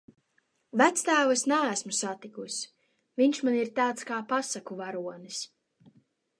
Vectēvu 0.81 1.33
es 1.33 1.43
neesmu 1.51 1.93
satikusi, 1.97 2.65
viņš 3.23 3.43
man 3.49 3.61
ir 3.61 3.73
tāds 3.83 4.09
kā 4.13 4.21
pasaku 4.35 4.83
varonis. 4.85 5.47